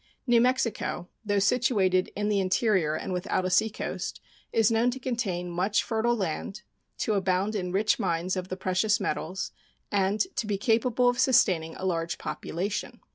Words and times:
New 0.25 0.41
Mexico, 0.41 1.09
though 1.23 1.37
situated 1.37 2.09
in 2.15 2.27
the 2.27 2.39
interior 2.39 2.95
and 2.95 3.13
without 3.13 3.45
a 3.45 3.51
seacoast, 3.51 4.19
is 4.51 4.71
known 4.71 4.89
to 4.89 4.99
contain 4.99 5.47
much 5.51 5.83
fertile 5.83 6.15
land, 6.15 6.63
to 6.97 7.13
abound 7.13 7.53
in 7.53 7.71
rich 7.71 7.99
mines 7.99 8.35
of 8.35 8.47
the 8.47 8.57
precious 8.57 8.99
metals, 8.99 9.51
and 9.91 10.21
to 10.37 10.47
be 10.47 10.57
capable 10.57 11.07
of 11.07 11.19
sustaining 11.19 11.75
a 11.75 11.85
large 11.85 12.17
population. 12.17 12.99